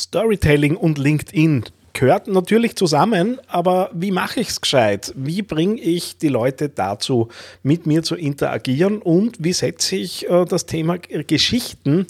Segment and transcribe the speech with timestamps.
[0.00, 5.12] Storytelling und LinkedIn gehört natürlich zusammen, aber wie mache ich es gescheit?
[5.16, 7.28] Wie bringe ich die Leute dazu,
[7.62, 12.06] mit mir zu interagieren und wie setze ich äh, das Thema Geschichten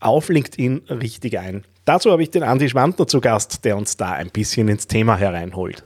[0.00, 1.64] auf LinkedIn richtig ein?
[1.84, 5.16] Dazu habe ich den Andi Schwantner zu Gast, der uns da ein bisschen ins Thema
[5.16, 5.84] hereinholt.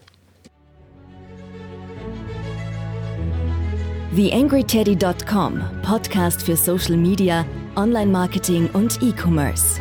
[4.15, 7.45] TheAngryTeddy.com, Podcast für Social Media,
[7.77, 9.81] Online-Marketing und E-Commerce.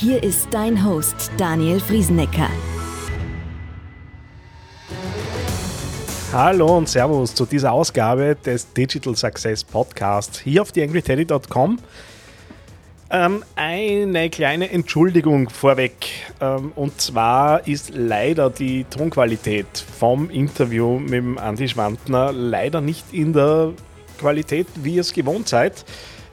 [0.00, 2.48] Hier ist dein Host Daniel Friesenecker.
[6.32, 11.80] Hallo und Servus zu dieser Ausgabe des Digital Success Podcasts hier auf theangryteddy.com.
[13.10, 15.92] Ähm, eine kleine Entschuldigung vorweg.
[16.40, 19.66] Ähm, und zwar ist leider die Tonqualität
[19.98, 23.74] vom Interview mit dem Andi Schwantner leider nicht in der
[24.18, 25.84] Qualität, wie ihr es gewohnt seid.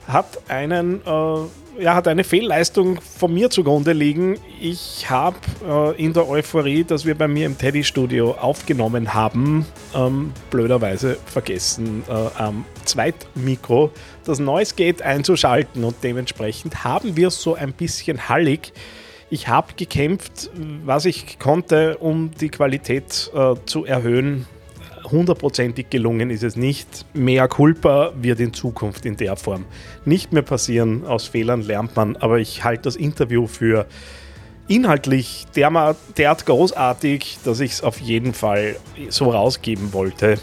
[0.06, 1.40] Hat einen äh,
[1.78, 4.36] ja, hat eine Fehlleistung von mir zugrunde liegen.
[4.60, 10.32] Ich habe äh, in der Euphorie, dass wir bei mir im Teddy-Studio aufgenommen haben, ähm,
[10.50, 13.90] blöderweise vergessen, äh, am Zweitmikro
[14.24, 18.72] das Noise Gate einzuschalten und dementsprechend haben wir so ein bisschen hallig.
[19.30, 20.50] Ich habe gekämpft,
[20.84, 24.46] was ich konnte, um die Qualität äh, zu erhöhen
[25.10, 27.06] hundertprozentig gelungen ist es nicht.
[27.14, 29.64] Mehr Culpa wird in Zukunft in der Form
[30.04, 31.06] nicht mehr passieren.
[31.06, 33.86] Aus Fehlern lernt man, aber ich halte das Interview für
[34.68, 38.76] inhaltlich derart großartig, dass ich es auf jeden Fall
[39.08, 40.38] so rausgeben wollte,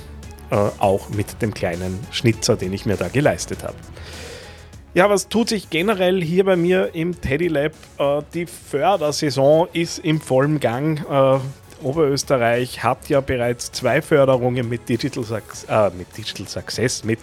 [0.49, 3.75] äh, auch mit dem kleinen Schnitzer, den ich mir da geleistet habe.
[4.95, 7.73] Ja, was tut sich generell hier bei mir im Teddy Lab?
[7.99, 10.99] Äh, die Fördersaison ist im vollen Gang.
[11.09, 11.39] Äh,
[11.83, 15.23] Oberösterreich hat ja bereits zwei Förderungen mit Digital,
[15.67, 17.19] äh, mit Digital Success, mit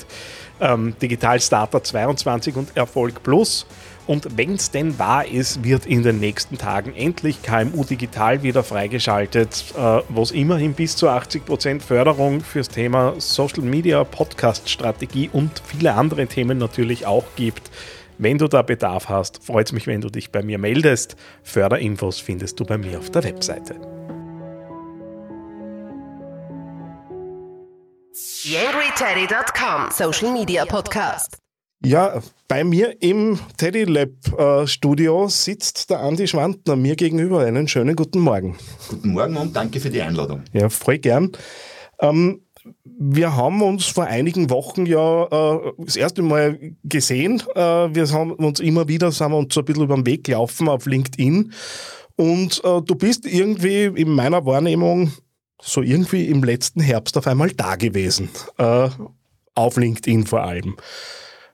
[0.61, 3.67] ähm, Digital Starter 22 und Erfolg Plus.
[4.07, 8.65] Und wenn es denn wahr ist, wird in den nächsten Tagen endlich KMU Digital wieder
[8.65, 15.63] freigeschaltet, äh, wo es immerhin bis zu 80% Förderung fürs Thema Social Media, Podcast-Strategie und
[15.65, 17.71] viele andere Themen natürlich auch gibt.
[18.19, 21.17] Wenn du da Bedarf hast, freut es mich, wenn du dich bei mir meldest.
[21.43, 23.92] Förderinfos findest du bei mir auf der Webseite.
[28.15, 31.39] YangryTeddy.com Social Media Podcast.
[31.83, 37.41] Ja, bei mir im Teddy Lab äh, Studio sitzt der Andi Schwantner mir gegenüber.
[37.41, 38.59] Einen schönen guten Morgen.
[38.91, 40.43] Guten Morgen und danke für die Einladung.
[40.53, 41.33] Ja, voll gern.
[42.01, 42.43] Ähm,
[42.85, 47.43] wir haben uns vor einigen Wochen ja äh, das erste Mal gesehen.
[47.55, 50.25] Äh, wir haben uns immer wieder, sind wir uns so ein bisschen über den Weg
[50.25, 51.51] gelaufen auf LinkedIn.
[52.17, 55.13] Und äh, du bist irgendwie in meiner Wahrnehmung
[55.63, 58.29] so irgendwie im letzten Herbst auf einmal da gewesen.
[58.59, 58.89] Äh,
[59.55, 60.77] auf LinkedIn vor allem.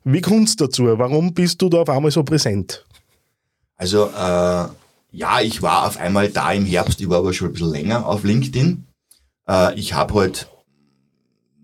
[0.04, 0.84] Wie kommt es dazu?
[0.98, 2.86] Warum bist du da auf einmal so präsent?
[3.76, 4.69] Also, äh,
[5.10, 8.06] ja, ich war auf einmal da im Herbst, ich war aber schon ein bisschen länger
[8.06, 8.86] auf LinkedIn.
[9.48, 10.48] Äh, ich habe halt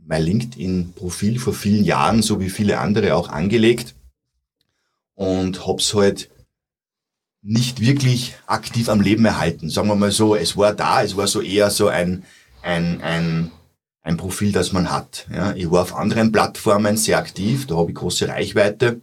[0.06, 3.94] mein LinkedIn-Profil vor vielen Jahren, so wie viele andere auch angelegt
[5.14, 6.28] und hab's halt
[7.44, 9.68] nicht wirklich aktiv am Leben erhalten.
[9.68, 12.24] Sagen wir mal so, es war da, es war so eher so ein,
[12.62, 13.50] ein, ein,
[14.02, 15.26] ein Profil, das man hat.
[15.32, 19.02] Ja, ich war auf anderen Plattformen sehr aktiv, da habe ich große Reichweite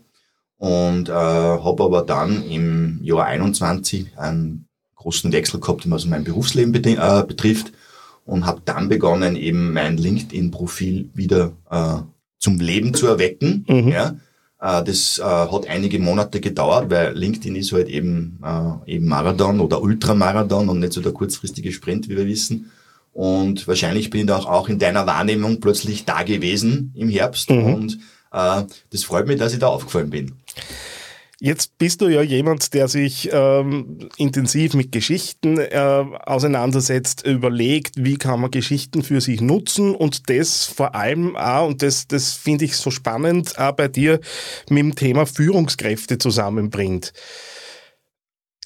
[0.58, 6.74] und äh, habe aber dann im Jahr 21 einen großen Wechsel gehabt, was mein Berufsleben
[6.84, 7.72] äh, betrifft
[8.26, 11.98] und habe dann begonnen, eben mein LinkedIn-Profil wieder äh,
[12.40, 13.66] zum Leben zu erwecken.
[13.68, 13.88] Mhm.
[13.90, 14.16] Ja,
[14.62, 19.82] das äh, hat einige Monate gedauert, weil LinkedIn ist halt eben, äh, eben Marathon oder
[19.82, 22.72] Ultramarathon und nicht so der kurzfristige Sprint, wie wir wissen.
[23.12, 27.50] Und wahrscheinlich bin ich da auch in deiner Wahrnehmung plötzlich da gewesen im Herbst.
[27.50, 27.74] Mhm.
[27.74, 28.00] Und
[28.32, 30.34] äh, das freut mich, dass ich da aufgefallen bin.
[31.44, 38.18] Jetzt bist du ja jemand, der sich ähm, intensiv mit Geschichten äh, auseinandersetzt, überlegt, wie
[38.18, 42.66] kann man Geschichten für sich nutzen und das vor allem auch, und das, das finde
[42.66, 44.20] ich so spannend, auch bei dir
[44.70, 47.12] mit dem Thema Führungskräfte zusammenbringt.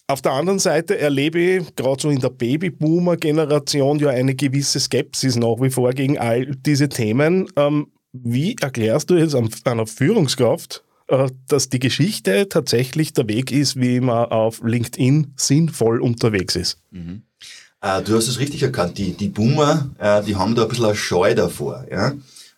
[0.07, 5.37] Auf der anderen Seite erlebe ich gerade so in der Babyboomer-Generation ja eine gewisse Skepsis
[5.37, 7.47] nach wie vor gegen all diese Themen.
[7.55, 9.33] Ähm, wie erklärst du jetzt
[9.65, 16.55] einer Führungskraft, dass die Geschichte tatsächlich der Weg ist, wie man auf LinkedIn sinnvoll unterwegs
[16.55, 16.79] ist.
[16.91, 17.21] Mhm.
[17.81, 20.85] Äh, du hast es richtig erkannt, die, die Boomer, äh, die haben da ein bisschen
[20.85, 21.85] eine Scheu davor.
[21.91, 22.13] Ja?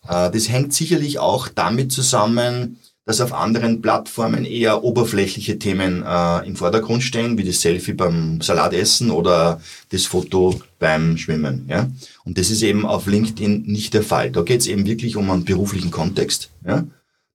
[0.08, 6.46] Äh, das hängt sicherlich auch damit zusammen, dass auf anderen Plattformen eher oberflächliche Themen äh,
[6.46, 11.66] im Vordergrund stehen, wie das Selfie beim Salatessen oder das Foto beim Schwimmen.
[11.70, 11.90] Ja?
[12.26, 14.32] Und das ist eben auf LinkedIn nicht der Fall.
[14.32, 16.50] Da geht es eben wirklich um einen beruflichen Kontext.
[16.66, 16.86] Ja?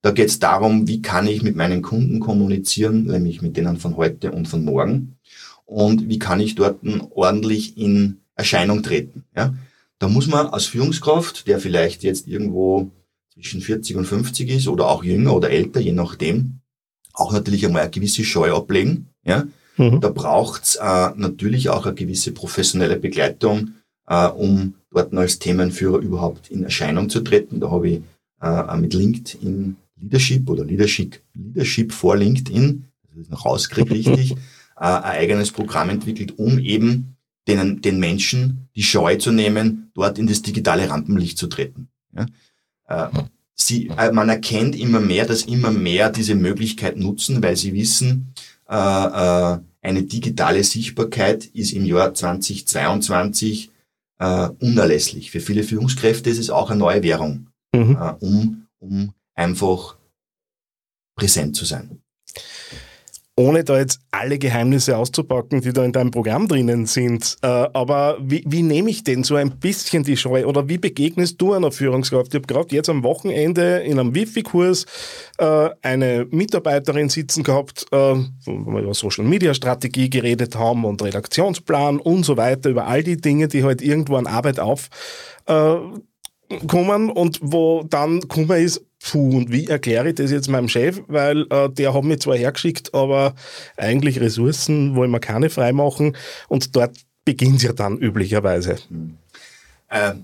[0.03, 3.97] Da geht es darum, wie kann ich mit meinen Kunden kommunizieren, nämlich mit denen von
[3.97, 5.17] heute und von morgen.
[5.65, 6.81] Und wie kann ich dort
[7.15, 9.25] ordentlich in Erscheinung treten.
[9.37, 9.55] Ja?
[9.99, 12.91] Da muss man als Führungskraft, der vielleicht jetzt irgendwo
[13.33, 16.59] zwischen 40 und 50 ist oder auch jünger oder älter, je nachdem,
[17.15, 19.09] auch natürlich einmal eine gewisse Scheu ablegen.
[19.25, 19.47] Ja?
[19.77, 20.01] Mhm.
[20.01, 23.75] Da braucht's äh, natürlich auch eine gewisse professionelle Begleitung,
[24.07, 27.61] äh, um dort als Themenführer überhaupt in Erscheinung zu treten.
[27.61, 28.01] Da habe ich
[28.43, 34.33] äh, mit LinkedIn Leadership oder Leadership, Leadership vor LinkedIn, das ist noch rauskrieg richtig,
[34.77, 37.17] äh, ein eigenes Programm entwickelt, um eben
[37.49, 41.89] den, den Menschen die Scheu zu nehmen, dort in das digitale Rampenlicht zu treten.
[42.15, 42.27] Ja?
[42.89, 43.11] Äh,
[43.55, 48.35] sie, äh, man erkennt immer mehr, dass immer mehr diese Möglichkeit nutzen, weil sie wissen,
[48.65, 53.71] eine digitale Sichtbarkeit ist im Jahr 2022
[54.19, 55.31] äh, unerlässlich.
[55.31, 57.99] Für viele Führungskräfte ist es auch eine neue Währung, mhm.
[58.21, 59.97] um, um einfach
[61.17, 62.03] präsent zu sein
[63.35, 67.39] ohne da jetzt alle Geheimnisse auszupacken, die da in deinem Programm drinnen sind.
[67.43, 71.41] Äh, aber wie, wie nehme ich denn so ein bisschen die Scheu oder wie begegnest
[71.41, 72.29] du einer Führungskraft?
[72.29, 74.85] Ich habe gerade jetzt am Wochenende in einem Wifi-Kurs
[75.39, 82.25] äh, eine Mitarbeiterin sitzen gehabt, äh, wo wir über Social-Media-Strategie geredet haben und Redaktionsplan und
[82.25, 84.91] so weiter, über all die Dinge, die halt irgendwo an Arbeit auf
[86.67, 91.01] kommen und wo dann gekommen ist, puh, und wie erkläre ich das jetzt meinem Chef,
[91.09, 93.35] weil äh, der hat mich zwar hergeschickt, aber
[93.77, 96.17] eigentlich Ressourcen wollen wir keine freimachen
[96.49, 98.77] und dort beginnt es ja dann üblicherweise.
[98.89, 99.19] Mhm.
[99.89, 100.15] Äh,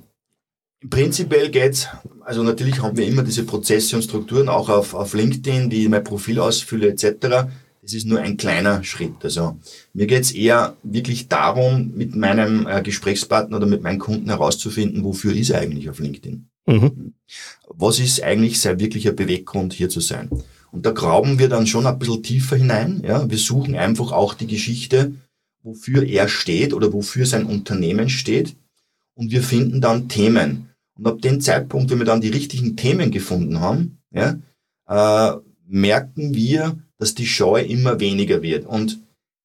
[0.88, 1.88] prinzipiell geht's,
[2.20, 6.04] also natürlich haben wir immer diese Prozesse und Strukturen auch auf, auf LinkedIn, die mein
[6.04, 7.48] Profil ausfülle etc.,
[7.80, 9.14] das ist nur ein kleiner Schritt.
[9.22, 9.56] Also
[9.94, 15.04] mir geht es eher wirklich darum, mit meinem äh, Gesprächspartner oder mit meinen Kunden herauszufinden,
[15.04, 16.50] wofür ist er eigentlich auf LinkedIn.
[16.68, 17.14] Mhm.
[17.68, 20.28] Was ist eigentlich sein wirklicher Beweggrund, hier zu sein?
[20.70, 23.02] Und da graben wir dann schon ein bisschen tiefer hinein.
[23.04, 23.28] Ja?
[23.28, 25.14] Wir suchen einfach auch die Geschichte,
[25.62, 28.54] wofür er steht oder wofür sein Unternehmen steht.
[29.14, 30.68] Und wir finden dann Themen.
[30.96, 34.38] Und ab dem Zeitpunkt, wenn wir dann die richtigen Themen gefunden haben, ja,
[34.88, 38.66] äh, merken wir, dass die Scheu immer weniger wird.
[38.66, 39.00] Und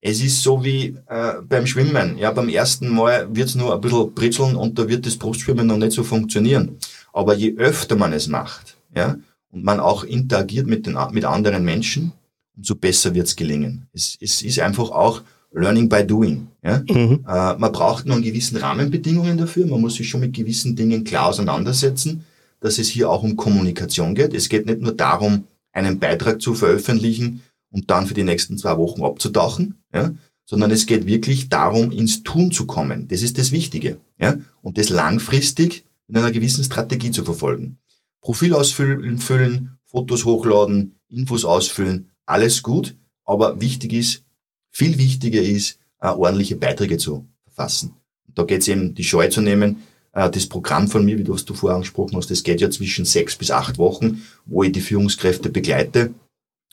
[0.05, 2.17] es ist so wie äh, beim Schwimmen.
[2.17, 5.65] Ja, beim ersten Mal wird es nur ein bisschen britzeln und da wird das Brustschwimmen
[5.65, 6.77] noch nicht so funktionieren.
[7.13, 9.17] Aber je öfter man es macht, ja,
[9.49, 12.11] und man auch interagiert mit, den, mit anderen Menschen,
[12.57, 13.87] umso besser wird es gelingen.
[13.93, 15.21] Es, es ist einfach auch
[15.53, 16.47] Learning by Doing.
[16.63, 16.83] Ja?
[16.89, 17.23] Mhm.
[17.27, 19.67] Äh, man braucht nur einen gewissen Rahmenbedingungen dafür.
[19.67, 22.25] Man muss sich schon mit gewissen Dingen klar auseinandersetzen,
[22.59, 24.33] dass es hier auch um Kommunikation geht.
[24.33, 28.77] Es geht nicht nur darum, einen Beitrag zu veröffentlichen und dann für die nächsten zwei
[28.77, 30.13] Wochen abzutauchen, ja,
[30.45, 33.07] sondern es geht wirklich darum, ins Tun zu kommen.
[33.07, 33.97] Das ist das Wichtige.
[34.19, 35.83] Ja, und das langfristig
[36.13, 37.79] in einer gewissen Strategie zu verfolgen.
[38.21, 42.95] Profil ausfüllen, füllen, Fotos hochladen, Infos ausfüllen, alles gut,
[43.25, 44.23] aber wichtig ist,
[44.69, 47.95] viel wichtiger ist, äh, ordentliche Beiträge zu verfassen.
[48.27, 49.77] Und da geht es eben, die Scheu zu nehmen,
[50.11, 52.69] äh, das Programm von mir, wie du, was du vorher angesprochen hast, das geht ja
[52.69, 56.13] zwischen sechs bis acht Wochen, wo ich die Führungskräfte begleite.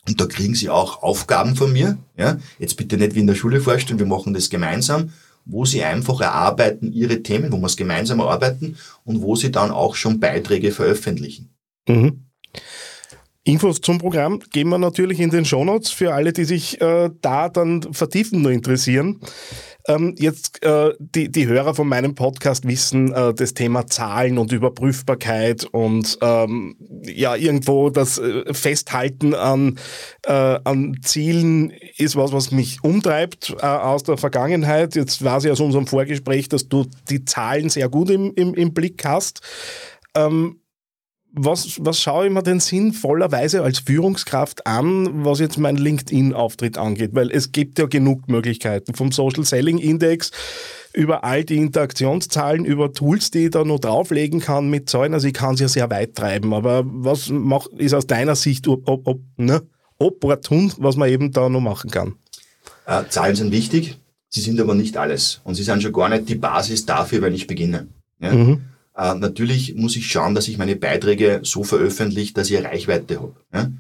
[0.06, 1.96] Und da kriegen sie auch Aufgaben von mir.
[2.14, 2.38] Ja?
[2.58, 5.12] Jetzt bitte nicht wie in der Schule vorstellen, wir machen das gemeinsam,
[5.44, 9.70] wo sie einfach erarbeiten ihre Themen, wo wir es gemeinsam erarbeiten und wo sie dann
[9.70, 11.54] auch schon Beiträge veröffentlichen.
[11.88, 12.25] Mhm.
[13.42, 17.48] Infos zum Programm geben wir natürlich in den Shownotes für alle, die sich äh, da
[17.48, 19.20] dann vertiefen nur interessieren.
[19.88, 24.52] Ähm, jetzt äh, die, die Hörer von meinem Podcast wissen äh, das Thema Zahlen und
[24.52, 29.78] Überprüfbarkeit und ähm, ja irgendwo das äh, Festhalten an,
[30.25, 34.94] äh, an Zielen ist was, was mich umtreibt äh, aus der Vergangenheit.
[34.94, 38.75] Jetzt weiß ich aus unserem Vorgespräch, dass du die Zahlen sehr gut im, im, im
[38.75, 39.40] Blick hast.
[40.14, 40.60] Ähm,
[41.32, 47.10] was, was schaue ich mir denn sinnvollerweise als Führungskraft an, was jetzt mein LinkedIn-Auftritt angeht?
[47.14, 48.94] Weil es gibt ja genug Möglichkeiten.
[48.94, 50.30] Vom Social Selling Index
[50.92, 55.14] über all die Interaktionszahlen, über Tools, die ich da noch drauflegen kann mit Zahlen.
[55.14, 56.52] Also ich kann es ja sehr weit treiben.
[56.52, 59.62] Aber was macht, ist aus deiner Sicht ob, ob, ne,
[59.99, 62.14] opportun, was man eben da noch machen kann?
[62.87, 65.40] Äh, Zahlen sind wichtig, sie sind aber nicht alles.
[65.44, 67.87] Und sie sind schon gar nicht die Basis dafür, wenn ich beginne.
[68.18, 68.32] Ja?
[68.32, 68.62] Mhm.
[69.00, 73.35] Äh, natürlich muss ich schauen, dass ich meine Beiträge so veröffentliche, dass ich Reichweite habe.
[73.52, 73.73] Ja?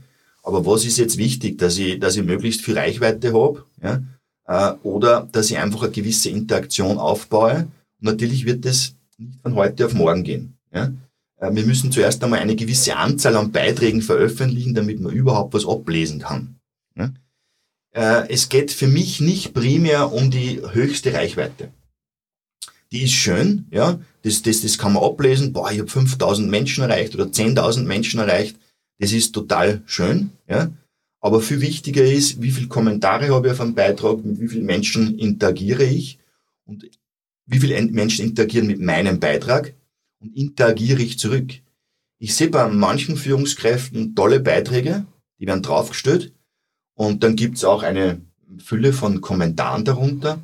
[0.42, 4.02] Aber was ist jetzt wichtig, dass ich, dass ich möglichst viel Reichweite habe, ja?
[4.46, 7.68] Äh, oder dass ich einfach eine gewisse Interaktion aufbaue.
[8.00, 10.56] Und natürlich wird das nicht von heute auf morgen gehen.
[10.72, 10.90] Ja?
[11.36, 15.68] Äh, wir müssen zuerst einmal eine gewisse Anzahl an Beiträgen veröffentlichen, damit man überhaupt was
[15.68, 16.56] ablesen kann.
[16.96, 17.12] Ja?
[17.92, 21.68] Äh, es geht für mich nicht primär um die höchste Reichweite
[22.92, 26.84] die ist schön, ja, das, das, das kann man ablesen, boah, ich habe 5000 Menschen
[26.84, 28.56] erreicht oder 10.000 Menschen erreicht,
[28.98, 30.70] Das ist total schön, ja.
[31.22, 34.64] Aber viel wichtiger ist, wie viele Kommentare habe ich auf einem Beitrag, mit wie vielen
[34.64, 36.18] Menschen interagiere ich
[36.64, 36.90] und
[37.46, 39.74] wie viele Menschen interagieren mit meinem Beitrag
[40.20, 41.52] und interagiere ich zurück.
[42.18, 45.06] Ich sehe bei manchen Führungskräften tolle Beiträge,
[45.38, 46.32] die werden draufgestellt
[46.94, 48.20] und dann gibt's auch eine
[48.58, 50.40] Fülle von Kommentaren darunter,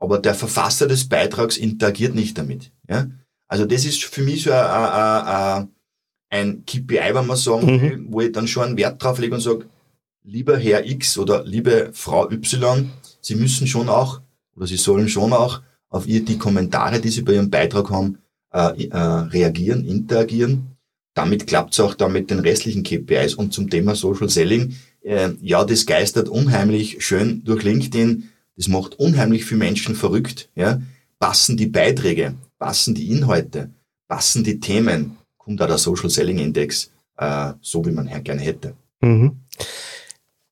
[0.00, 2.72] aber der Verfasser des Beitrags interagiert nicht damit.
[2.88, 3.08] Ja?
[3.46, 5.68] Also das ist für mich so ein,
[6.30, 8.06] ein, KPI, wenn man sagen will, mhm.
[8.10, 9.66] wo ich dann schon einen Wert drauf lege und sage,
[10.24, 12.90] lieber Herr X oder liebe Frau Y,
[13.20, 14.20] Sie müssen schon auch
[14.56, 18.18] oder Sie sollen schon auch auf ihr, die Kommentare, die Sie bei Ihrem Beitrag haben,
[18.52, 20.76] äh, äh, reagieren, interagieren.
[21.14, 23.34] Damit klappt es auch dann mit den restlichen KPIs.
[23.34, 28.29] Und zum Thema Social Selling, äh, ja, das geistert unheimlich schön durch LinkedIn.
[28.60, 30.50] Das macht unheimlich viele Menschen verrückt.
[30.54, 30.82] Ja?
[31.18, 33.70] Passen die Beiträge, passen die Inhalte,
[34.06, 38.74] passen die Themen, kommt da der Social Selling Index äh, so, wie man gerne hätte.
[39.00, 39.40] Mhm.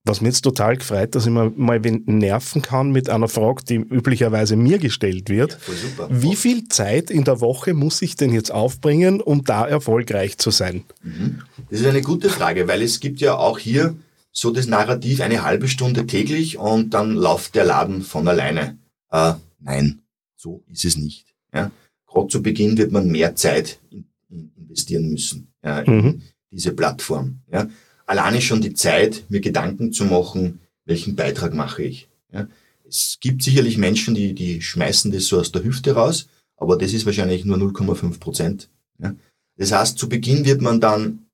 [0.05, 3.75] Was mir jetzt total gefreut, dass ich mal, mal nerven kann mit einer Frage, die
[3.75, 5.59] üblicherweise mir gestellt wird.
[5.99, 10.39] Ja, Wie viel Zeit in der Woche muss ich denn jetzt aufbringen, um da erfolgreich
[10.39, 10.85] zu sein?
[11.03, 11.43] Mhm.
[11.69, 13.97] Das ist eine gute Frage, weil es gibt ja auch hier
[14.33, 18.79] so das Narrativ eine halbe Stunde täglich und dann läuft der Laden von alleine.
[19.11, 20.03] Äh, nein,
[20.37, 21.27] so ist es nicht.
[21.53, 21.71] Ja?
[22.07, 26.23] Gerade zu Beginn wird man mehr Zeit in, in investieren müssen ja, in mhm.
[26.51, 27.41] diese Plattform.
[27.51, 27.69] Ja?
[28.09, 32.09] alleine schon die Zeit, mir Gedanken zu machen, welchen Beitrag mache ich.
[32.33, 32.49] Ja.
[32.89, 36.95] Es gibt sicherlich Menschen, die, die schmeißen das so aus der Hüfte raus, aber das
[36.95, 38.71] ist wahrscheinlich nur 0,5 Prozent.
[38.99, 39.15] Ja.
[39.57, 41.27] Das heißt, zu Beginn wird man dann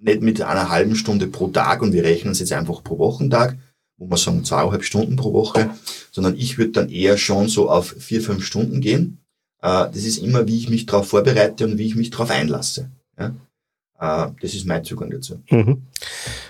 [0.00, 3.56] nicht mit einer halben Stunde pro Tag und wir rechnen es jetzt einfach pro Wochentag,
[3.96, 5.70] wo wir sagen zweieinhalb Stunden pro Woche,
[6.10, 9.18] sondern ich würde dann eher schon so auf vier, fünf Stunden gehen.
[9.62, 12.90] Äh, das ist immer, wie ich mich darauf vorbereite und wie ich mich darauf einlasse.
[14.00, 15.42] Äh, das ist mein Zugang dazu.
[15.50, 15.82] Mhm.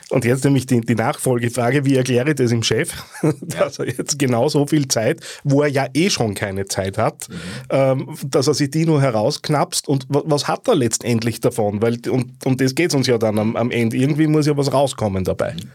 [0.09, 2.92] Und jetzt nämlich die, die, Nachfolgefrage, wie erkläre ich das im Chef,
[3.40, 7.28] dass er jetzt genau so viel Zeit, wo er ja eh schon keine Zeit hat,
[7.28, 7.35] mhm.
[7.71, 11.83] ähm, dass er sich die nur herausknapst und was hat er letztendlich davon?
[11.83, 13.97] Weil um, um das geht es uns ja dann am, am, Ende.
[13.97, 15.54] Irgendwie muss ja was rauskommen dabei.
[15.54, 15.71] Mhm.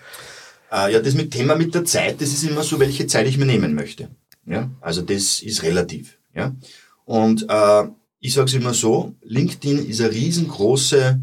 [0.72, 3.38] Äh, ja, das mit Thema mit der Zeit, das ist immer so, welche Zeit ich
[3.38, 4.08] mir nehmen möchte.
[4.46, 6.17] Ja, also das ist relativ.
[6.34, 6.55] Ja,
[7.03, 7.84] und äh,
[8.22, 11.20] ich sage es immer so: LinkedIn ist eine riesengroße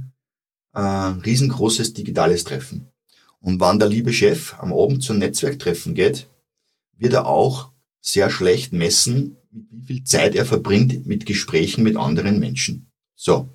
[0.74, 2.88] äh, riesengroßes digitales Treffen.
[3.40, 6.28] Und wann der liebe Chef am Abend zum Netzwerktreffen geht,
[6.96, 12.38] wird er auch sehr schlecht messen, wie viel Zeit er verbringt mit Gesprächen mit anderen
[12.38, 12.86] Menschen.
[13.16, 13.48] So.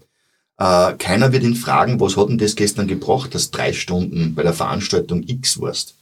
[0.58, 4.44] Äh, keiner wird ihn fragen, was hat denn das gestern gebracht, dass drei Stunden bei
[4.44, 5.96] der Veranstaltung X warst.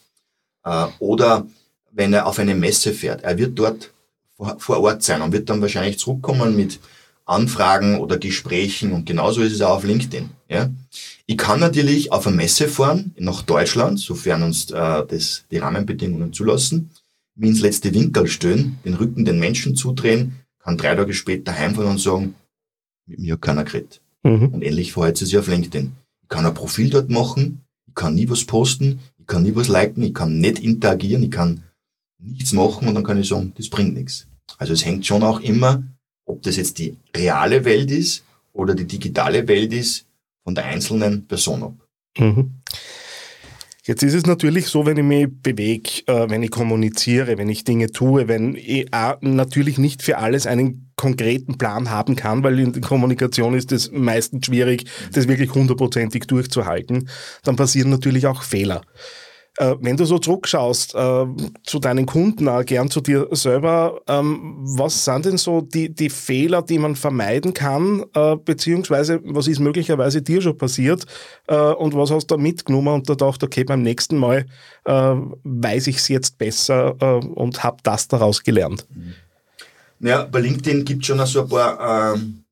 [0.64, 1.46] Äh, oder
[1.92, 3.92] wenn er auf eine Messe fährt, er wird dort
[4.58, 6.80] vor Ort sein und wird dann wahrscheinlich zurückkommen mit
[7.26, 10.30] Anfragen oder Gesprächen und genauso ist es auch auf LinkedIn.
[10.48, 10.70] Ja?
[11.26, 16.34] Ich kann natürlich auf eine Messe fahren nach Deutschland, sofern uns äh, das, die Rahmenbedingungen
[16.34, 16.92] zulassen,
[17.36, 21.92] mir ins letzte Winkel stellen, den Rücken den Menschen zudrehen, kann drei Tage später heimfahren
[21.92, 22.36] und sagen,
[23.08, 24.02] mit mir keiner geredet.
[24.24, 24.50] Mhm.
[24.50, 25.94] Und ähnlich verhält es sich auf LinkedIn.
[26.22, 29.68] Ich kann ein Profil dort machen, ich kann nie was posten, ich kann nie was
[29.68, 31.64] liken, ich kann nicht interagieren, ich kann
[32.20, 34.28] nichts machen und dann kann ich sagen, das bringt nichts.
[34.58, 35.84] Also es hängt schon auch immer
[36.26, 40.06] ob das jetzt die reale Welt ist oder die digitale Welt ist,
[40.44, 41.74] von der einzelnen Person ab.
[42.18, 42.52] Mhm.
[43.84, 47.66] Jetzt ist es natürlich so, wenn ich mich bewege, äh, wenn ich kommuniziere, wenn ich
[47.66, 48.88] Dinge tue, wenn ich
[49.22, 53.92] natürlich nicht für alles einen konkreten Plan haben kann, weil in der Kommunikation ist es
[53.92, 57.10] meistens schwierig, das wirklich hundertprozentig durchzuhalten,
[57.44, 58.82] dann passieren natürlich auch Fehler.
[59.58, 61.26] Äh, wenn du so zurückschaust äh,
[61.64, 66.10] zu deinen Kunden, auch gern zu dir selber, ähm, was sind denn so die, die
[66.10, 71.06] Fehler, die man vermeiden kann, äh, beziehungsweise was ist möglicherweise dir schon passiert
[71.48, 74.46] äh, und was hast du da mitgenommen und da dachte, okay, beim nächsten Mal
[74.84, 74.92] äh,
[75.44, 78.86] weiß ich es jetzt besser äh, und habe das daraus gelernt?
[80.00, 82.44] Naja, bei LinkedIn gibt es schon so ein paar, ähm,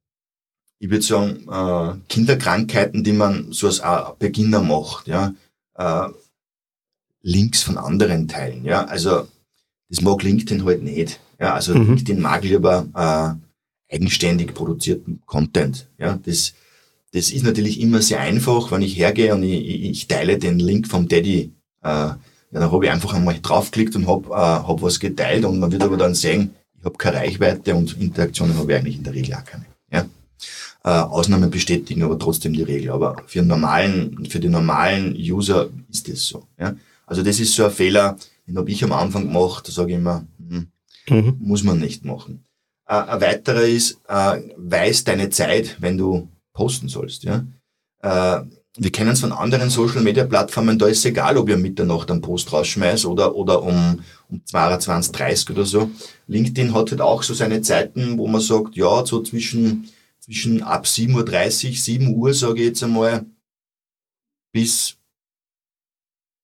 [0.80, 3.82] ich würde sagen, Kinderkrankheiten, die man so als
[4.20, 5.08] Beginner macht.
[5.08, 5.34] Ja
[7.24, 8.66] Links von anderen teilen.
[8.66, 9.28] Ja, also
[9.90, 11.20] das mag LinkedIn halt nicht.
[11.40, 11.88] Ja, also mhm.
[11.88, 15.88] LinkedIn mag lieber äh, eigenständig produzierten Content.
[15.98, 16.54] Ja, das,
[17.14, 20.88] das ist natürlich immer sehr einfach, wenn ich hergehe und ich, ich teile den Link
[20.88, 21.52] vom Daddy.
[21.82, 22.20] Äh, ja,
[22.52, 25.82] dann habe ich einfach einmal draufgeklickt und habe äh, hab was geteilt und man wird
[25.82, 29.36] aber dann sehen, ich habe keine Reichweite und Interaktionen habe ich eigentlich in der Regel
[29.36, 29.66] auch keine.
[29.92, 30.06] Ja?
[30.84, 32.92] Äh, Ausnahmen bestätigen aber trotzdem die Regel.
[32.92, 36.46] Aber für, normalen, für den normalen User ist das so.
[36.60, 36.76] Ja?
[37.14, 38.18] Also das ist so ein Fehler,
[38.48, 40.72] den habe ich am Anfang gemacht, da sage ich immer, hm,
[41.08, 41.36] mhm.
[41.42, 42.44] muss man nicht machen.
[42.88, 47.24] Äh, ein weiterer ist, äh, weiß deine Zeit, wenn du posten sollst.
[47.24, 47.46] Ja?
[48.02, 48.46] Äh,
[48.78, 52.22] wir kennen es von anderen Social-Media-Plattformen, da ist es egal, ob ich um Mitternacht einen
[52.22, 55.92] Post rausschmeiß oder, oder um, um 22, 30 oder so.
[56.26, 59.88] LinkedIn hat halt auch so seine Zeiten, wo man sagt, ja, so zwischen,
[60.20, 63.24] zwischen ab 7.30 Uhr, 7 Uhr, sage ich jetzt einmal,
[64.52, 64.98] bis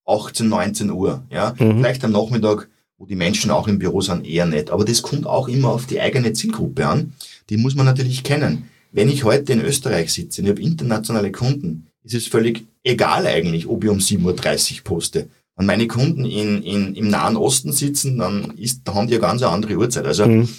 [0.09, 1.23] 18, 19 Uhr.
[1.31, 1.55] Ja?
[1.59, 1.77] Mhm.
[1.77, 4.71] Vielleicht am Nachmittag, wo die Menschen auch im Büro sind, eher nicht.
[4.71, 7.13] Aber das kommt auch immer auf die eigene Zielgruppe an.
[7.49, 8.69] Die muss man natürlich kennen.
[8.91, 13.27] Wenn ich heute in Österreich sitze und ich habe internationale Kunden, ist es völlig egal
[13.27, 15.29] eigentlich, ob ich um 7.30 Uhr poste.
[15.55, 19.21] Wenn meine Kunden in, in, im Nahen Osten sitzen, dann ist, da haben die eine
[19.21, 20.05] ganz andere Uhrzeit.
[20.05, 20.49] Also mhm.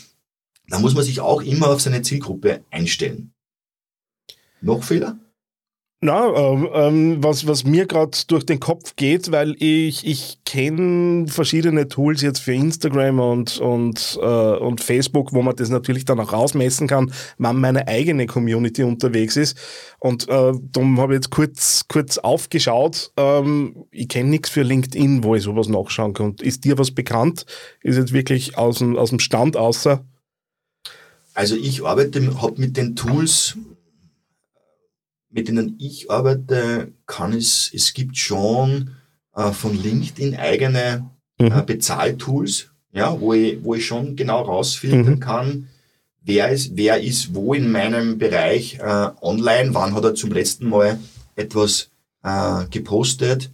[0.69, 3.33] da muss man sich auch immer auf seine Zielgruppe einstellen.
[4.61, 5.19] Noch Fehler?
[6.03, 11.29] Na, ähm, ähm, was, was mir gerade durch den Kopf geht, weil ich, ich kenne
[11.29, 16.19] verschiedene Tools jetzt für Instagram und, und, äh, und Facebook, wo man das natürlich dann
[16.19, 19.59] auch rausmessen kann, wann meine eigene Community unterwegs ist.
[19.99, 23.13] Und äh, darum habe ich jetzt kurz, kurz aufgeschaut.
[23.19, 26.37] Ähm, ich kenne nichts für LinkedIn, wo ich sowas nachschauen kann.
[26.41, 27.45] Ist dir was bekannt?
[27.83, 30.03] Ist jetzt wirklich aus dem, aus dem Stand außer?
[31.35, 33.59] Also ich arbeite, habe mit den Tools
[35.31, 38.91] mit denen ich arbeite, kann es, es gibt schon
[39.35, 41.67] äh, von LinkedIn eigene äh, mhm.
[41.67, 45.21] Bezahltools, ja, wo ich, wo ich schon genau rausfiltern mhm.
[45.21, 45.69] kann,
[46.23, 50.69] wer ist, wer ist wo in meinem Bereich äh, online, wann hat er zum letzten
[50.69, 50.99] Mal
[51.37, 51.91] etwas
[52.23, 53.51] äh, gepostet.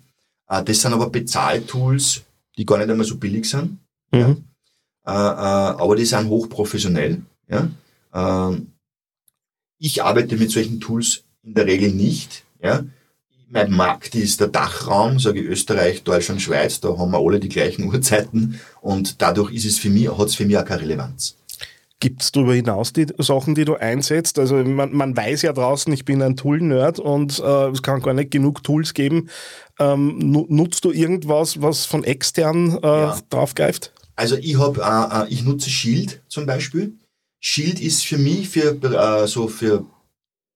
[0.48, 2.22] Äh, das sind aber Bezahltools,
[2.56, 3.78] die gar nicht einmal so billig sind.
[4.12, 4.18] Mhm.
[4.18, 4.36] Ja.
[5.06, 7.22] Äh, äh, aber die sind hochprofessionell.
[7.48, 7.68] Ja.
[8.12, 8.60] Äh,
[9.78, 12.44] ich arbeite mit solchen Tools in der Regel nicht.
[12.62, 12.84] Ja.
[13.48, 17.48] Mein Markt ist der Dachraum, sage ich Österreich, Deutschland, Schweiz, da haben wir alle die
[17.48, 21.36] gleichen Uhrzeiten und dadurch ist es für mich, hat es für mich auch keine Relevanz.
[21.98, 24.38] Gibt es darüber hinaus die Sachen, die du einsetzt?
[24.38, 28.12] Also man, man weiß ja draußen, ich bin ein Tool-Nerd und äh, es kann gar
[28.12, 29.30] nicht genug Tools geben.
[29.78, 33.18] Ähm, nutzt du irgendwas, was von extern äh, ja.
[33.30, 33.92] draufgreift?
[34.14, 36.92] Also ich habe, äh, äh, ich nutze Shield zum Beispiel.
[37.40, 39.86] Shield ist für mich für äh, so für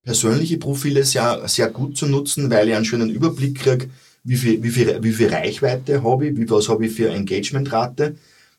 [0.03, 3.91] persönliche Profile sehr, sehr gut zu nutzen, weil ich einen schönen Überblick kriege,
[4.25, 8.17] wie viel, wie viel, wie viel Reichweite habe ich, wie, was habe ich für Engagementrate.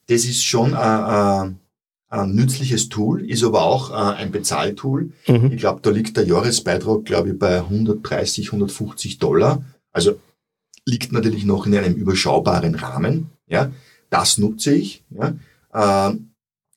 [0.07, 1.59] Das ist schon ein, ein,
[2.09, 5.11] ein nützliches Tool, ist aber auch ein Bezahltool.
[5.27, 5.51] Mhm.
[5.51, 9.63] Ich glaube, da liegt der Jahresbeitrag, glaube ich, bei 130, 150 Dollar.
[9.91, 10.19] Also
[10.85, 13.29] liegt natürlich noch in einem überschaubaren Rahmen.
[13.47, 13.71] Ja,
[14.09, 15.03] das nutze ich.
[15.11, 16.13] Ja.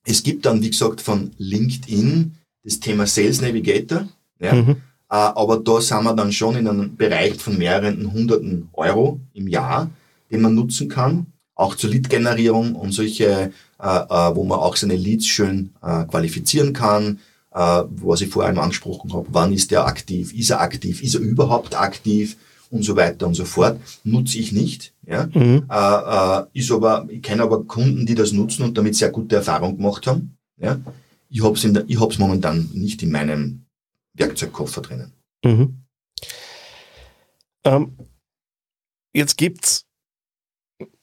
[0.06, 4.08] Es gibt dann, wie gesagt, von LinkedIn das Thema Sales Navigator.
[4.38, 4.54] Ja?
[4.54, 4.70] Mhm.
[4.70, 4.76] Äh,
[5.10, 9.90] aber da sind wir dann schon in einem Bereich von mehreren hunderten Euro im Jahr,
[10.30, 14.96] den man nutzen kann, auch zur Lead-Generierung und solche, äh, äh, wo man auch seine
[14.96, 17.20] Leads schön qualifizieren kann,
[17.50, 19.28] was ich vorher angesprochen habe.
[19.30, 20.32] Wann ist der aktiv?
[20.34, 21.00] Ist er aktiv?
[21.00, 22.36] Ist er überhaupt aktiv?
[22.70, 23.78] Und so weiter und so fort.
[24.02, 24.92] Nutze ich nicht.
[25.06, 25.28] Ja?
[25.32, 25.66] Mhm.
[25.70, 29.76] Äh, ist aber, ich kenne aber Kunden, die das nutzen und damit sehr gute Erfahrungen
[29.76, 30.36] gemacht haben.
[30.60, 30.80] Ja?
[31.30, 33.63] Ich habe es momentan nicht in meinem
[34.14, 35.12] Werkzeugkoffer drinnen.
[35.44, 35.84] Mhm.
[37.64, 37.96] Ähm,
[39.14, 39.86] jetzt gibt's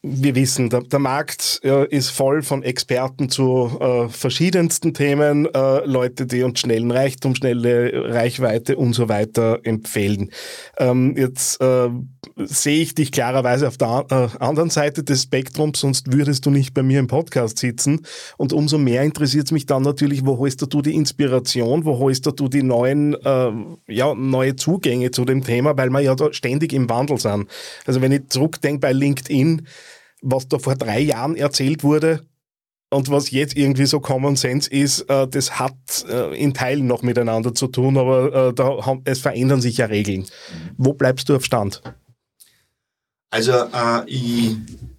[0.03, 5.85] wir wissen, der, der Markt äh, ist voll von Experten zu äh, verschiedensten Themen, äh,
[5.85, 10.31] Leute, die uns schnellen Reichtum, schnelle Reichweite und so weiter empfehlen.
[10.79, 11.89] Ähm, jetzt äh,
[12.37, 16.73] sehe ich dich klarerweise auf der äh, anderen Seite des Spektrums, sonst würdest du nicht
[16.73, 18.01] bei mir im Podcast sitzen.
[18.37, 22.25] Und umso mehr interessiert es mich dann natürlich, wo holst du die Inspiration, wo holst
[22.25, 23.51] du die neuen, äh,
[23.87, 27.47] ja, neue Zugänge zu dem Thema, weil wir ja da ständig im Wandel sind.
[27.85, 29.67] Also wenn ich zurückdenke bei LinkedIn,
[30.21, 32.25] was da vor drei Jahren erzählt wurde
[32.91, 37.03] und was jetzt irgendwie so Common Sense ist, äh, das hat äh, in Teilen noch
[37.03, 40.25] miteinander zu tun, aber äh, da haben, es verändern sich ja Regeln.
[40.77, 41.81] Wo bleibst du auf Stand?
[43.29, 44.57] Also äh, ich,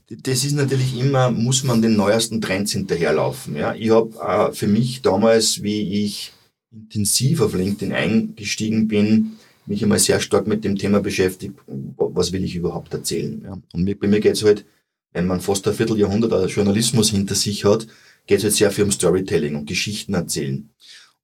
[0.09, 3.57] das ist natürlich immer, muss man den neuesten Trends hinterherlaufen.
[3.57, 3.75] Ja?
[3.75, 4.11] Ich habe
[4.51, 6.33] äh, für mich damals, wie ich
[6.73, 9.33] intensiv auf LinkedIn eingestiegen bin,
[9.67, 11.55] mich einmal sehr stark mit dem Thema beschäftigt,
[11.99, 13.43] was will ich überhaupt erzählen.
[13.45, 13.59] Ja?
[13.75, 14.65] Und mir, bei mir geht es halt
[15.13, 17.87] wenn man fast ein Vierteljahrhundert Journalismus hinter sich hat,
[18.27, 20.71] geht es jetzt sehr viel um Storytelling und Geschichten erzählen.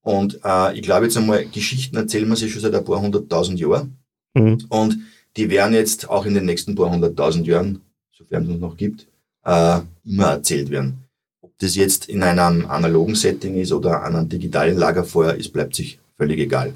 [0.02, 3.60] Und äh, ich glaube jetzt einmal, Geschichten erzählen wir sich schon seit ein paar hunderttausend
[3.60, 3.98] Jahren.
[4.34, 4.64] Mhm.
[4.68, 4.98] Und
[5.36, 7.82] die werden jetzt auch in den nächsten paar hunderttausend Jahren,
[8.16, 9.06] sofern es noch gibt,
[9.44, 11.04] äh, immer erzählt werden.
[11.40, 15.74] Ob das jetzt in einem analogen Setting ist oder an einem digitalen Lagerfeuer ist, bleibt
[15.74, 16.74] sich völlig egal.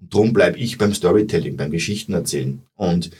[0.00, 2.62] Und darum bleibe ich beim Storytelling, beim Geschichten erzählen.
[2.74, 3.10] Und äh,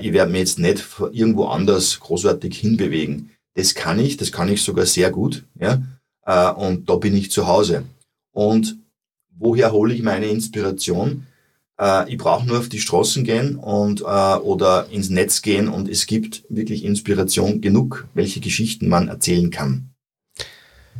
[0.00, 3.30] ich werde mir jetzt nicht irgendwo anders großartig hinbewegen.
[3.54, 5.82] Das kann ich, das kann ich sogar sehr gut, ja,
[6.26, 7.84] äh, und da bin ich zu Hause.
[8.32, 8.78] Und
[9.30, 11.26] woher hole ich meine Inspiration?
[11.80, 15.88] Äh, ich brauche nur auf die Straßen gehen und äh, oder ins Netz gehen und
[15.88, 19.90] es gibt wirklich Inspiration genug, welche Geschichten man erzählen kann.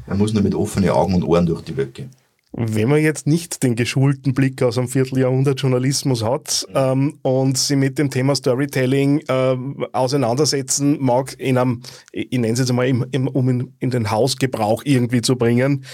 [0.06, 2.10] Man muss nur mit offenen Augen und Ohren durch die Welt gehen.
[2.58, 7.76] Wenn man jetzt nicht den geschulten Blick aus einem Vierteljahrhundert Journalismus hat ähm, und sich
[7.76, 13.04] mit dem Thema Storytelling ähm, auseinandersetzen mag, in einem, ich nenne es jetzt mal, im,
[13.10, 15.84] im, um in, in den Hausgebrauch irgendwie zu bringen,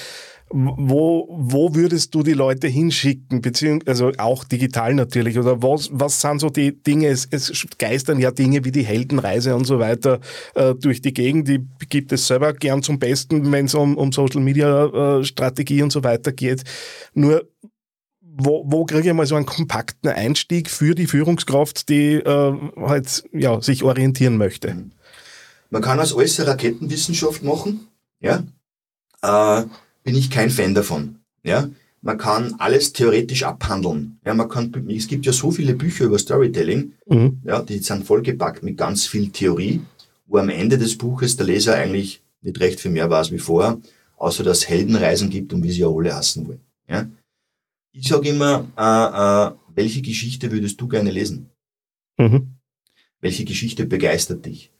[0.52, 6.20] wo, wo würdest du die Leute hinschicken, beziehungsweise also auch digital natürlich, oder was, was
[6.20, 10.20] sind so die Dinge, es, es geistern ja Dinge wie die Heldenreise und so weiter
[10.54, 14.12] äh, durch die Gegend, die gibt es selber gern zum Besten, wenn es um, um
[14.12, 16.62] Social Media äh, Strategie und so weiter geht.
[17.14, 17.48] Nur
[18.34, 23.24] wo, wo kriege ich mal so einen kompakten Einstieg für die Führungskraft, die äh, halt
[23.32, 24.74] ja, sich orientieren möchte?
[25.70, 27.88] Man kann aus alles Raketenwissenschaft machen,
[28.20, 28.42] ja.
[30.02, 31.16] Bin ich kein Fan davon.
[31.44, 31.68] Ja,
[32.02, 34.18] man kann alles theoretisch abhandeln.
[34.24, 37.40] Ja, man kann, es gibt ja so viele Bücher über Storytelling, mhm.
[37.44, 39.80] ja, die sind vollgepackt mit ganz viel Theorie,
[40.26, 43.80] wo am Ende des Buches der Leser eigentlich nicht recht viel mehr weiß wie vorher,
[44.16, 46.60] außer dass es Heldenreisen gibt und wie sie alle hassen wollen.
[46.88, 47.08] Ja.
[47.92, 51.50] Ich sage immer, äh, äh, welche Geschichte würdest du gerne lesen?
[52.18, 52.54] Mhm.
[53.20, 54.72] Welche Geschichte begeistert dich?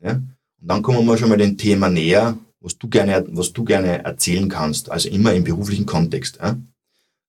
[0.00, 0.12] Ja?
[0.60, 4.04] Und dann kommen wir schon mal dem Thema näher, was du gerne, was du gerne
[4.04, 6.38] erzählen kannst, also immer im beruflichen Kontext.
[6.40, 6.56] Ja?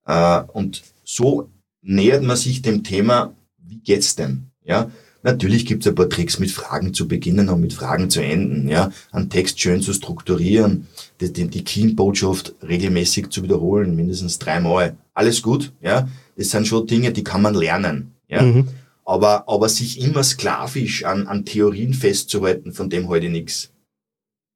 [0.05, 1.49] Äh, und so
[1.81, 4.47] nähert man sich dem Thema, wie geht's denn?
[4.63, 4.89] Ja,
[5.23, 8.67] natürlich gibt's ein paar Tricks, mit Fragen zu beginnen und mit Fragen zu enden.
[8.69, 10.87] Ja, einen Text schön zu strukturieren,
[11.19, 14.95] die, die, die Key-Botschaft regelmäßig zu wiederholen, mindestens dreimal.
[15.13, 15.73] Alles gut.
[15.81, 18.13] Ja, das sind schon Dinge, die kann man lernen.
[18.27, 18.41] Ja.
[18.41, 18.67] Mhm.
[19.05, 23.72] Aber, aber sich immer sklavisch an, an Theorien festzuhalten, von dem heute nichts.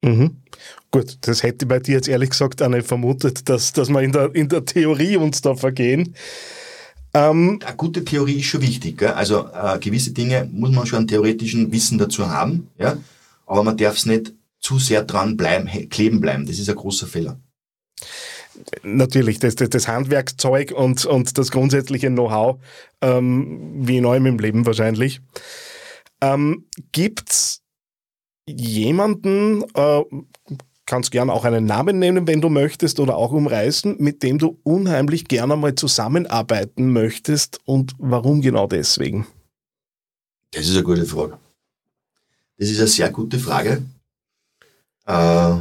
[0.03, 0.37] Mhm.
[0.91, 4.11] Gut, das hätte bei dir jetzt ehrlich gesagt auch nicht vermutet, dass, dass wir in
[4.11, 6.15] der, in der Theorie uns da vergehen.
[7.13, 8.97] Ähm, Eine gute Theorie ist schon wichtig.
[8.97, 9.09] Gell?
[9.09, 12.97] Also äh, gewisse Dinge muss man schon an theoretischen Wissen dazu haben, ja?
[13.45, 16.45] aber man darf es nicht zu sehr dran bleiben, kleben bleiben.
[16.45, 17.39] Das ist ein großer Fehler.
[18.83, 22.59] Natürlich, das, das, das Handwerkszeug und, und das grundsätzliche Know-how,
[23.01, 25.21] ähm, wie in allem im Leben wahrscheinlich.
[26.21, 27.61] Ähm, gibt's
[28.47, 30.03] jemanden, äh,
[30.85, 34.59] kannst gern auch einen Namen nehmen, wenn du möchtest, oder auch umreißen, mit dem du
[34.63, 39.27] unheimlich gerne mal zusammenarbeiten möchtest und warum genau deswegen?
[40.51, 41.37] Das ist eine gute Frage.
[42.57, 43.83] Das ist eine sehr gute Frage.
[45.05, 45.55] Äh,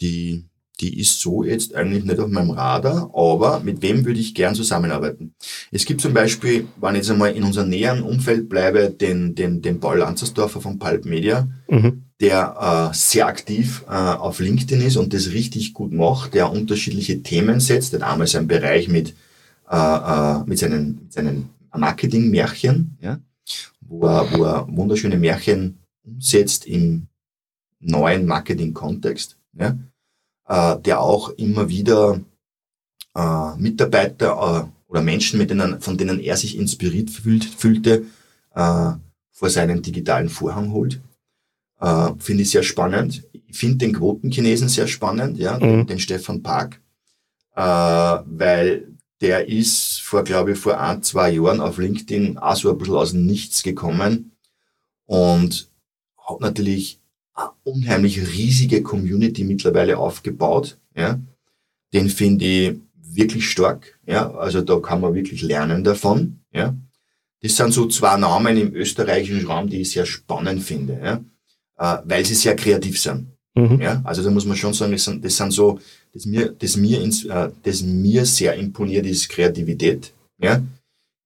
[0.00, 0.44] die
[0.82, 4.54] die ist so jetzt eigentlich nicht auf meinem Radar, aber mit wem würde ich gern
[4.54, 5.34] zusammenarbeiten?
[5.70, 9.62] Es gibt zum Beispiel, wenn ich jetzt einmal in unserem näheren Umfeld bleibe, den, den,
[9.62, 12.02] den Paul Lanzersdorfer von Pulp Media, mhm.
[12.20, 17.22] Der äh, sehr aktiv äh, auf LinkedIn ist und das richtig gut macht, der unterschiedliche
[17.22, 19.14] Themen setzt, der hat einmal seinen Bereich mit,
[19.70, 23.18] äh, äh, mit seinen, mit seinen Marketing-Märchen, ja,
[23.80, 27.06] wo, er, wo er wunderschöne Märchen umsetzt im
[27.80, 29.36] neuen Marketing-Kontext.
[29.58, 29.76] Ja
[30.52, 32.20] äh, der auch immer wieder
[33.14, 38.04] äh, Mitarbeiter äh, oder Menschen, mit denen, von denen er sich inspiriert fühlt, fühlte,
[38.54, 38.90] äh,
[39.30, 41.00] vor seinen digitalen Vorhang holt.
[41.82, 43.24] Äh, finde ich sehr spannend.
[43.32, 45.84] Ich finde den Quotenchinesen sehr spannend, ja, mhm.
[45.86, 46.80] den, Stefan Park,
[47.56, 48.86] äh, weil
[49.20, 52.94] der ist vor, glaube ich, vor ein, zwei Jahren auf LinkedIn auch so ein bisschen
[52.94, 54.30] aus dem Nichts gekommen
[55.06, 55.70] und
[56.16, 57.00] hat natürlich
[57.64, 60.78] unheimlich riesige Community mittlerweile aufgebaut.
[60.94, 61.20] Ja.
[61.92, 63.98] Den finde ich wirklich stark.
[64.06, 64.30] Ja.
[64.34, 66.40] Also da kann man wirklich lernen davon.
[66.52, 66.76] Ja.
[67.40, 71.20] Das sind so zwei Namen im österreichischen Raum, die ich sehr spannend finde, ja.
[71.82, 73.26] Äh, weil sie sehr kreativ sind.
[73.54, 73.80] Mhm.
[73.80, 74.00] Ja.
[74.04, 75.78] Also da muss man schon sagen, das sind, das sind so,
[76.14, 80.12] das mir, das mir, ins, äh, das mir sehr imponiert, ist Kreativität.
[80.38, 80.62] Ja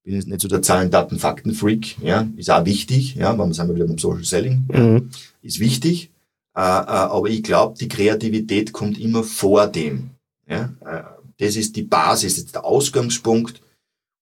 [0.06, 3.48] bin jetzt nicht so der Zahlen, Daten, Fakten Freak, ja, ist auch wichtig, ja, wenn
[3.48, 5.10] wir wir wieder beim Social Selling, ja, mhm.
[5.42, 6.10] ist wichtig,
[6.56, 10.10] äh, äh, aber ich glaube, die Kreativität kommt immer vor dem,
[10.48, 11.02] ja, äh,
[11.38, 13.60] das ist die Basis, das ist der Ausgangspunkt,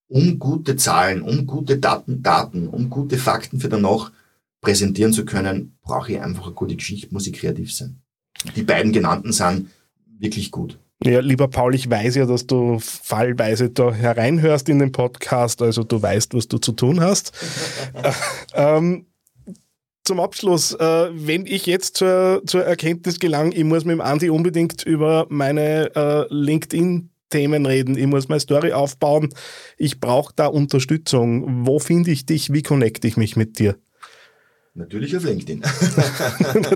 [0.09, 4.11] um gute Zahlen, um gute Daten, Daten, um gute Fakten für danach
[4.65, 8.01] präsentieren zu können, brauche ich einfach eine gute Geschichte, muss ich kreativ sein.
[8.57, 9.71] Die beiden genannten sind
[10.19, 10.79] wirklich gut.
[11.05, 15.85] Ja, lieber Paul, ich weiß ja, dass du fallweise da hereinhörst in den Podcast, also
[15.85, 17.33] du weißt, was du zu tun hast.
[18.55, 19.07] ähm,
[20.05, 24.31] zum Abschluss, äh, wenn ich jetzt zur, zur Erkenntnis gelang, ich muss mit dem Andi
[24.31, 29.29] unbedingt über meine äh, LinkedIn-Themen reden, ich muss meine Story aufbauen,
[29.77, 31.67] ich brauche da Unterstützung.
[31.67, 32.53] Wo finde ich dich?
[32.53, 33.77] Wie connecte ich mich mit dir?
[34.75, 35.63] Natürlich auf LinkedIn.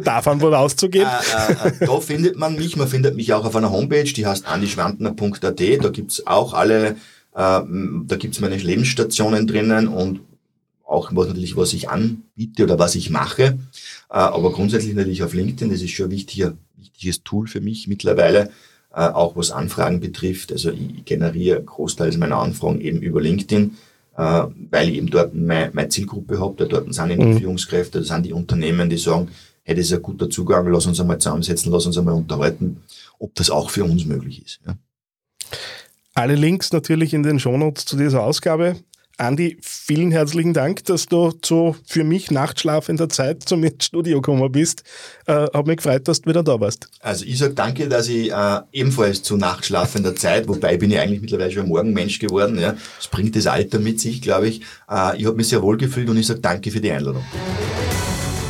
[0.04, 1.08] Davon wohl auszugehen.
[1.08, 2.76] Äh, äh, da findet man mich.
[2.76, 5.60] Man findet mich auch auf einer Homepage, die heißt andischwantner.at.
[5.82, 6.96] Da gibt's auch alle
[7.38, 7.62] Äh,
[8.06, 10.20] da gibt's meine Lebensstationen drinnen und
[10.84, 13.42] auch was natürlich, was ich anbiete oder was ich mache.
[13.42, 13.54] Äh,
[14.08, 18.50] aber grundsätzlich natürlich auf LinkedIn, das ist schon ein wichtiger, wichtiges Tool für mich mittlerweile,
[18.92, 20.50] äh, auch was Anfragen betrifft.
[20.50, 23.76] Also ich generiere großteils meiner Anfragen eben über LinkedIn,
[24.18, 26.56] äh, weil ich eben dort meine, meine Zielgruppe habe.
[26.56, 27.38] Da dort sind die mhm.
[27.38, 29.28] Führungskräfte, das sind die Unternehmen, die sagen,
[29.62, 32.82] hey, das ist ein guter Zugang, lass uns einmal zusammensetzen, lass uns einmal unterhalten,
[33.18, 34.60] ob das auch für uns möglich ist.
[34.66, 34.76] Ja.
[36.14, 38.76] Alle Links natürlich in den Shownotes zu dieser Ausgabe.
[39.20, 44.84] Andi, vielen herzlichen Dank, dass du zu für mich nachtschlafender Zeit zum Studio gekommen bist.
[45.26, 46.88] Äh, hab mich gefreut, dass du wieder da warst.
[47.00, 51.20] Also ich sage danke, dass ich äh, ebenfalls zu nachtschlafender Zeit, wobei bin ich eigentlich
[51.20, 52.60] mittlerweile schon ein Morgenmensch geworden.
[52.60, 52.76] Ja.
[52.96, 54.60] Das bringt das Alter mit sich, glaube ich.
[54.88, 57.24] Äh, ich habe mich sehr wohl gefühlt und ich sage danke für die Einladung.